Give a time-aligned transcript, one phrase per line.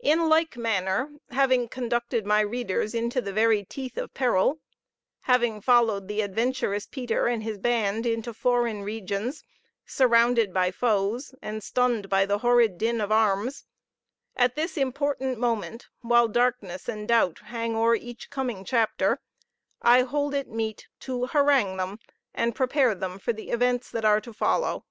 [0.00, 4.60] In like manner, having conducted my readers into the very teeth of peril:
[5.22, 9.42] having followed the adventurous Peter and his band into foreign regions,
[9.86, 13.64] surrounded by foes, and stunned by the horrid din of arms,
[14.36, 19.22] at this important moment, while darkness and doubt hang o'er each coming chapter,
[19.80, 21.98] I hold it meet to harangue them,
[22.34, 24.84] and prepare them for the events that are to follow.